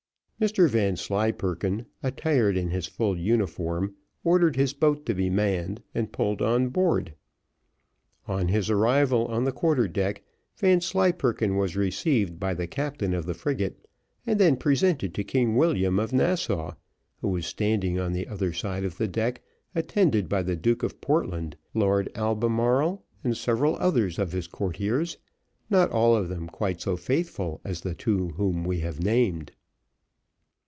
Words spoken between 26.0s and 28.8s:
of them quite as faithful as the two whom we